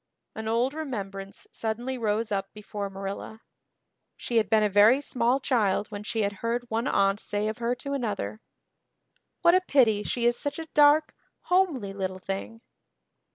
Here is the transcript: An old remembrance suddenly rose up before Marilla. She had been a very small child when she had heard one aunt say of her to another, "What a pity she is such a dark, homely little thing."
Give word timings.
An 0.33 0.47
old 0.47 0.73
remembrance 0.73 1.45
suddenly 1.51 1.95
rose 1.95 2.31
up 2.31 2.51
before 2.53 2.89
Marilla. 2.89 3.41
She 4.17 4.37
had 4.37 4.49
been 4.49 4.63
a 4.63 4.67
very 4.67 4.99
small 4.99 5.39
child 5.39 5.89
when 5.89 6.01
she 6.03 6.23
had 6.23 6.33
heard 6.41 6.67
one 6.71 6.87
aunt 6.87 7.19
say 7.19 7.47
of 7.47 7.59
her 7.59 7.75
to 7.75 7.93
another, 7.93 8.41
"What 9.43 9.53
a 9.53 9.61
pity 9.61 10.01
she 10.01 10.25
is 10.25 10.35
such 10.39 10.57
a 10.57 10.65
dark, 10.73 11.13
homely 11.41 11.93
little 11.93 12.17
thing." 12.17 12.61